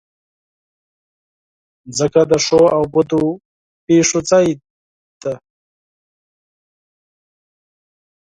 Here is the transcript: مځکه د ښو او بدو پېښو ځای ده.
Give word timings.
مځکه 1.87 2.21
د 2.31 2.33
ښو 2.45 2.61
او 2.75 2.83
بدو 2.93 3.23
پېښو 3.85 4.19
ځای 4.29 4.47
ده. 5.21 5.33